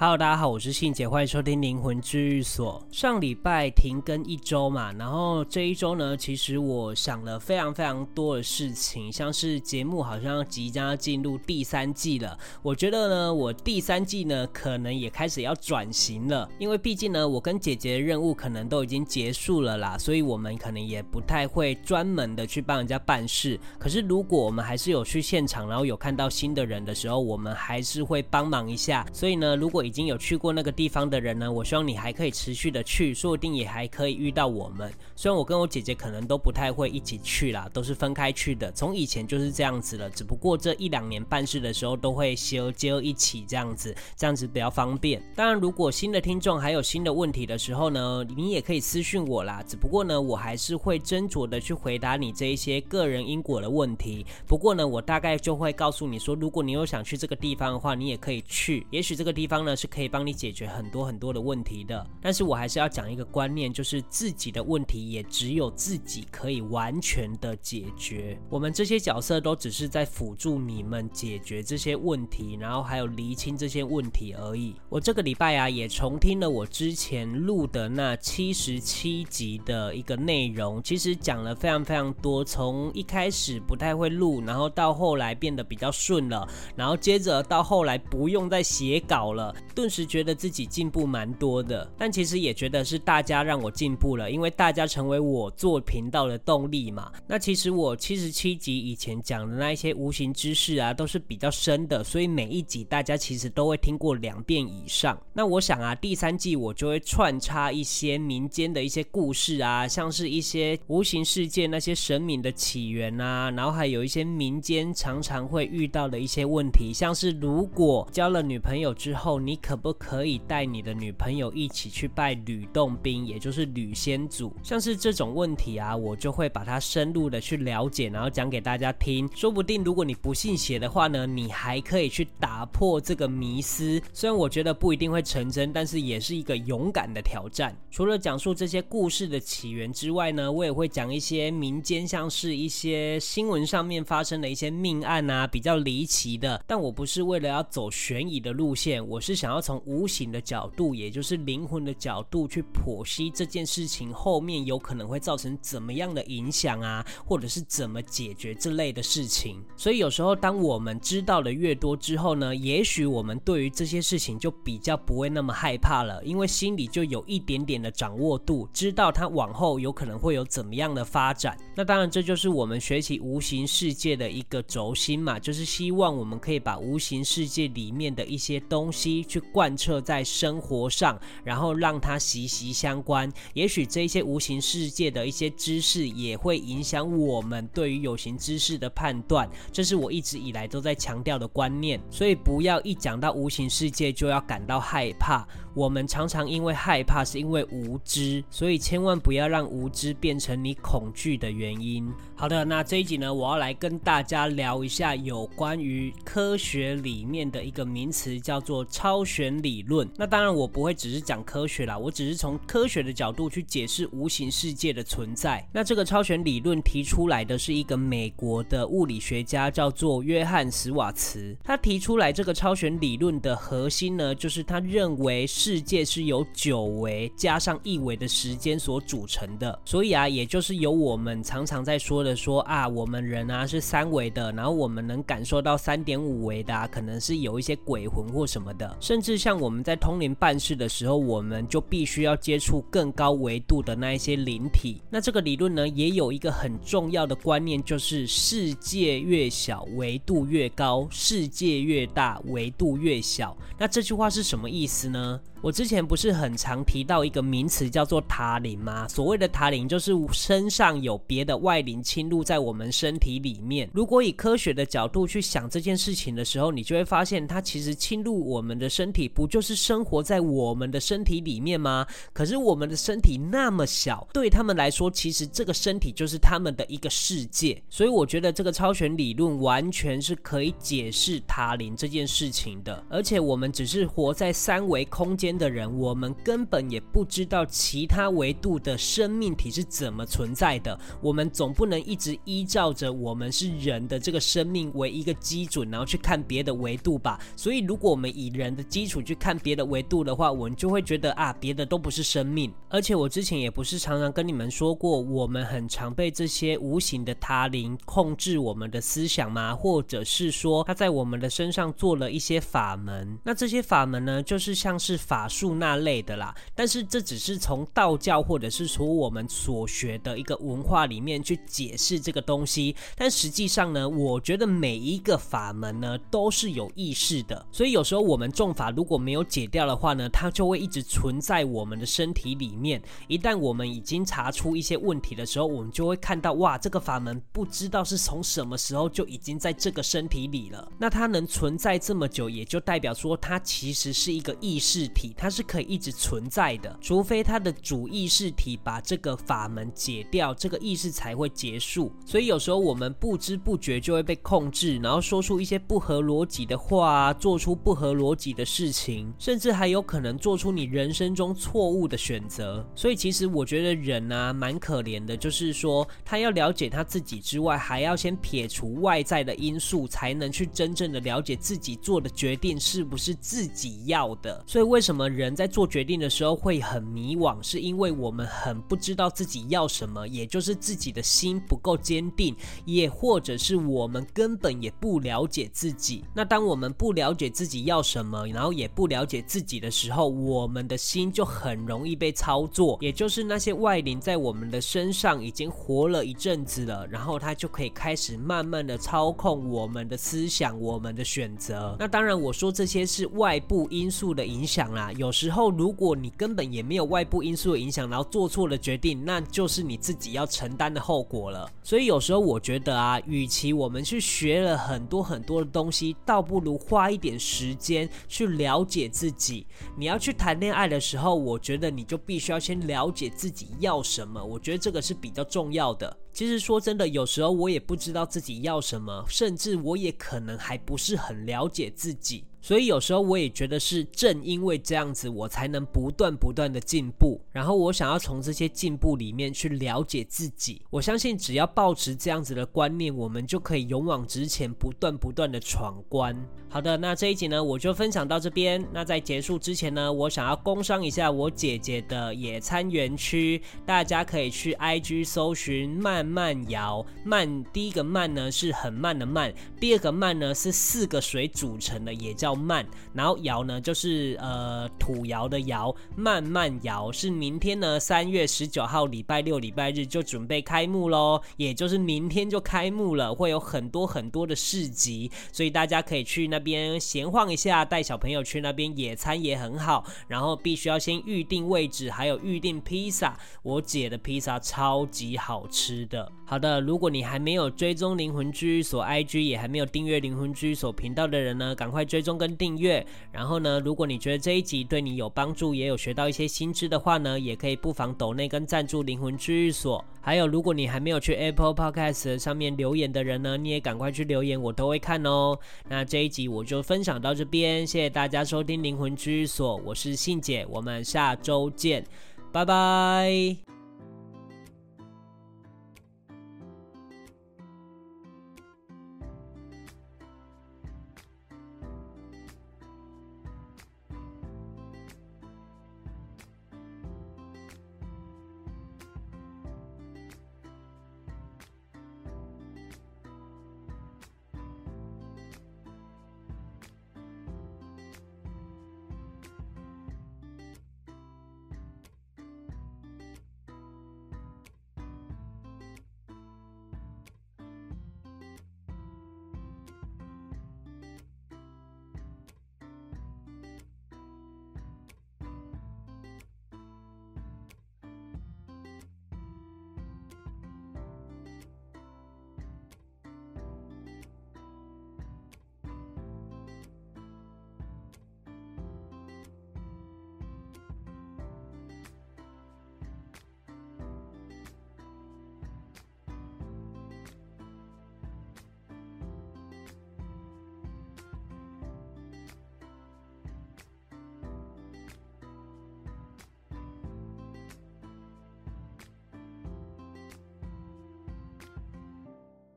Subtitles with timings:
[0.00, 2.80] Hello，大家好，我是信姐，欢迎收听灵魂治愈所。
[2.88, 12.38] 上礼拜停更一周嘛，然后这一周呢，其实我想了非常非常多的事情，像是节目好像即将要进入第三季了。
[12.62, 23.58] 我觉得呢，我第三季呢，可能也开始要转型了，因为毕竟呢，我跟姐姐的任务可能都已经结束了啦，所以我们可能也不太会专门的去帮人家办事。
[23.80, 29.04] 可是如果我们还是有去现场，然后有看到新的人的时候，我们还是会帮忙一下。
[29.12, 34.92] 所以呢，如果已经有去过那个地方的人呢，我希望你还可以持续的去，说不定也还可以遇到我们。
[35.16, 38.70] 虽然我跟我姐姐可能都不太会一起去啦，都是分开去的。
[38.72, 45.22] 从以前就是这样子了，只不过这一两年办事的时候都会携而接一起这样子，这样子比较方便。
[45.34, 49.64] 当然，如果新的听众还有新的问题的时候呢，你也可以私讯我啦。
[49.66, 54.26] 只不过呢，我还是会斟酌的去回答你这一些个人因果的问题。
[54.46, 58.86] 不过呢，我大概就会告诉你说，如果你有想去这个地方的话，你也可以去。
[58.90, 60.18] 也许这个地方呢是可以帮。
[60.28, 68.38] 你解决很多很多的问题的，但是我还是要讲一个观念，就是自己的问题也只有自己可以完全的解决。
[68.50, 74.74] 我们这些角色都只是在辅助你们解决这些问题，然后还有厘清这些问题而已。
[74.90, 90.08] 我这个礼拜啊，也重听了我之前录的那七十七集的一个内容，其实讲了非常非常多，从一开始不太会录，然后到后来变得比较顺了，然后接着到后来不用再写稿了，顿时。
[90.08, 97.12] 觉得自己进步蛮多的，但其实也觉得是大家让我进步了，因为大家成为我做频道的动力嘛。
[97.26, 105.20] 那其实我七十七集以前讲的那一些无形知识啊，都是比较深的，所以每一集大家其实都会听过两遍以上。
[105.34, 124.54] 那我想啊，第三季我就会穿插一些民间的一些故事啊，像是一些无形世界那些神明的起源啊，然后还有一些民间常常会遇到的一些问题，像是如果交了女朋友之后，你可不可以带你的女朋友一起去拜吕洞宾，也就是吕先祖。
[124.62, 129.26] 像是这种问题啊，我就会把它深入的去了解，然后讲给大家听。
[129.34, 133.98] 说不定如果你不信邪的话呢，你还可以去打破这个迷思。
[134.12, 137.74] 虽然我觉得不一定会成真，但是也是一个勇敢的挑战。
[137.90, 146.62] 除了讲述这些故事的起源之外呢，我也会讲一些民间，像是一些新闻上面发生的一些命案啊，比较离奇的。
[146.66, 159.62] 但我不是为了要走悬疑的路线，我是想要从无形的角度，也就是灵魂的角度去剖析这件事情后面有可能会造成怎么样的影响啊，或者是怎么解决这类的事情。
[159.76, 171.56] 所以有时候当我们知道的越多之后呢，也许我们对于这些事情就比较不会那么害怕了，因为心里就有一点点的掌握度，知道它往后有可能会有怎么样的发展。
[171.76, 179.68] 那当然这就是我们学习无形世界的一个轴心嘛，就是希望我们可以把无形世界里面的一些东西去贯。
[179.78, 183.32] 彻在生活上，然后让它息息相关。
[183.54, 189.48] 也许这些无形世界的一些知识，也会影响我们对于有形知识的判断。
[189.70, 192.00] 这是我一直以来都在强调的观念。
[192.10, 195.46] 所以不要一讲到无形世界就要感到害怕。
[195.74, 202.12] 我们常常因为害怕，是因为无知，所以千万不要让无知变成你恐惧的原因。
[202.34, 210.08] 好的，那这一集呢，我要来跟大家聊一下有关于科学里面的一个名词，叫做超超弦理论。
[210.16, 215.66] 那当然，我不会只是讲科学啦，我只是从科学的角度去解释无形世界的存在。
[215.72, 221.56] 那这个超弦理论提出来的是一个美国的物理学家，叫做约翰·史瓦茨。
[221.64, 225.48] 他提出来这个超弦理论的核心呢，就是他认为。
[225.48, 245.00] 世界是由九维加上一维的时间所组成的，所以啊，也就是由我们常常在说的说啊，我们人啊是三维的，然后我们能感受到三点五维的啊，可能是有一些鬼魂或什么的，甚至像我们在通灵办事的时候，我们就必须要接触更高维度的那一些灵体。
[245.08, 253.56] 那这个理论呢，也有一个很重要的观念，就是世界越小，维度越高；世界越大，维度越小。
[253.78, 255.40] 那这句话是什么意思呢？
[255.60, 259.08] 我之前不是很常提到一个名词叫做塔林吗？
[259.08, 263.90] 所谓的塔林就是身上有别的外灵侵入在我们身体里面。
[263.92, 272.06] 如果以科学的角度去想这件事情的时候，你就会发现它其实侵入我们的身体，不就是生活在我们的身体里面吗？
[272.32, 277.82] 可是我们的身体那么小，对他们来说，其实这个身体就是他们的一个世界。
[277.90, 283.04] 所以我觉得这个超弦理论完全是可以解释塔林这件事情的。
[283.08, 285.47] 而且我们只是活在三维空间。
[285.48, 290.98] 间的人，我们根本也不知道其他维度的生命体是怎么存在的。
[291.22, 297.40] 我们总不能一直依照着我们是人的这个生命为一个基准，然后去看别的维度吧。
[297.56, 302.70] 所以，如果我们以人的基础去看别的维度的话，我们就会觉得啊，别的都不是生命。
[302.90, 309.74] 而且，我之前也不是常常跟你们说过，我们很常被这些无形的他灵控制我们的思想吗？
[309.74, 313.38] 或者是说，他在我们的身上做了一些法门？
[313.44, 316.52] 那这些法门呢，就是像是法法术那类的啦。
[316.74, 322.96] 但是，这只是从道教或者是从我们所学的一个文化里面去解释这个东西。
[323.14, 327.64] 但实际上呢，我觉得每一个法门呢，都是有意识的。
[327.70, 333.00] 所以有时候我们重法如果没有解掉的话呢，它就会一直存在我们的身体里面。
[333.28, 340.90] 一旦我们已经查出一些问题的时候，我们就会看到，哇，这个法门不知道是从什么时候就已经在这个身体里了。
[340.98, 346.96] 那它能存在这么久，也就代表说它其实是一个意识体，它是可以一直存在的。
[347.00, 352.12] 除非它的主意识体把这个法门解掉，这个意识才会结束。
[352.24, 362.86] 所以有时候我们不知不觉就会被控制，然后说出一些不合逻辑的话，做出不合逻辑的事情，甚至还有可能做出你人生中错误的选择。
[362.94, 374.62] 所以其实我觉得人啊，蛮可怜的，就是说他要了解他自己之外，还要先撇除外在的因素，才能去真正的了解自己做的决定是不是自己要的。
[374.66, 382.54] 所以为什么么人在做决定的时候会很迷惘，是因为我们很不知道自己要什么，也就是自己的心不够坚定，
[382.84, 386.24] 也或者是我们根本也不了解自己。
[386.32, 401.96] 那当我们不了解自己要什么，然后也不了解自己的时候，我们的心就很容易被操作，也就是那些外灵在我们的身上已经活了一阵子了，然后他就可以开始慢慢的操控我们的思想、我们的选择。
[401.98, 405.07] 那当然，我说这些是外部因素的影响啦。
[405.12, 411.70] 有时候，如果你根本也没有外部因素的影响，然后做错了决定，那就是你自己要承担的后果了。
[411.82, 419.66] 所以有时候我觉得啊，与其我们去学了很多很多的东西，倒不如花一点时间去了解自己。
[419.96, 424.44] 你要去谈恋爱的时候，我觉得你就必须要先了解自己要什么。
[424.44, 426.16] 我觉得这个是比较重要的。
[426.32, 432.44] 其实说真的，有时候我也不知道自己要什么，甚至我也可能还不是很了解自己。
[432.60, 437.40] 所以有时候我也觉得是正因为这样子，我才能不断不断的进步。
[437.52, 440.82] 然后我想要从这些进步里面去了解自己。
[440.90, 446.36] 我相信只要抱持这样子的观念，我们就可以勇往直前，不断不断的闯关。
[446.70, 448.86] 好的，那这一集呢，我就分享到这边。
[448.92, 457.04] 那在结束之前呢，我想要工商一下我姐姐的野餐园区，大家可以去 IG 搜寻慢慢摇。
[457.24, 459.50] 慢，第一个慢呢是很慢的慢，
[459.80, 462.86] 第二个慢呢是四个水组成的，也叫慢。
[463.14, 476.58] 然后摇呢就是呃土窑的窑，慢慢摇是明天呢三月十九号礼拜六礼拜日就准备开幕喽，也就是明天就开幕了，会有很多很多的市集，所以大家可以去那。
[476.58, 480.04] 边闲晃一下，带小朋友去那边野餐也很好。
[480.26, 483.38] 然后必须要先预定位置，还有预定披萨。
[483.62, 486.30] 我姐的披萨超级好吃的。
[486.44, 493.06] 好的，如果你还没有追踪灵魂居所 IG，也还没有订阅灵魂居所频道的人呢，赶快追踪跟订阅。
[493.30, 500.02] 然后呢，如果你觉得这一集对你有帮助，也有学到一些新知的话呢，也可以不妨抖内跟赞助灵魂治愈所。
[500.20, 505.58] 还有，如果你还没有去 Apple Podcast 上面留言的人呢，你也赶快去留言，我都会看哦。
[505.88, 506.38] 那这一集。
[506.48, 512.04] 我就分享到这边，谢谢大家收听灵魂治愈所，我是信姐，我们下周见，
[512.52, 513.77] 拜拜。